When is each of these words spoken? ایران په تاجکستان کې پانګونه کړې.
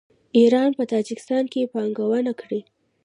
ایران 0.37 0.69
په 0.77 0.83
تاجکستان 0.93 1.43
کې 1.51 1.69
پانګونه 1.73 2.31
کړې. 2.41 2.59